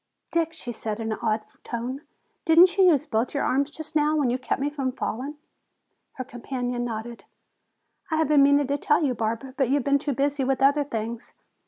[0.31, 2.01] "Dick," she said in an awed tone,
[2.43, 5.35] "didn't you use both your arms just now, when you kept me from falling?"
[6.13, 7.23] Her companion nodded.
[8.09, 10.59] "I have been meaning to tell you, Barbara, but you have been too busy with
[10.63, 11.33] other things.